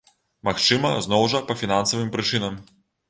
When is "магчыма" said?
0.47-0.89